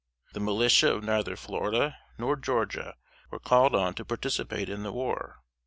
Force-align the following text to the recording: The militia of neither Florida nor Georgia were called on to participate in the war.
The 0.33 0.39
militia 0.39 0.91
of 0.95 1.03
neither 1.03 1.35
Florida 1.35 1.95
nor 2.17 2.35
Georgia 2.35 2.95
were 3.29 3.37
called 3.37 3.75
on 3.75 3.93
to 3.93 4.03
participate 4.03 4.67
in 4.67 4.81
the 4.81 4.91
war. 4.91 5.43